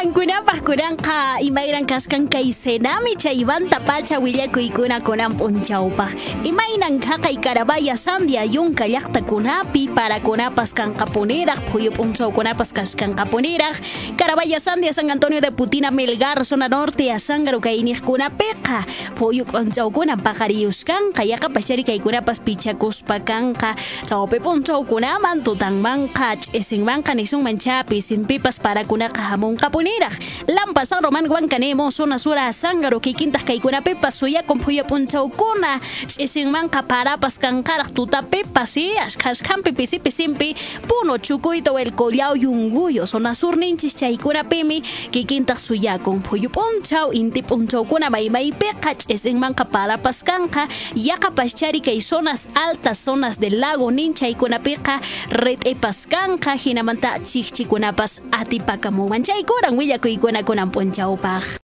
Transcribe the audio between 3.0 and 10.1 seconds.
chaymanta pacha willakuykuna kunan p'unchawpaq imaynan haqay karabaya sandia yunka llaqtakunapi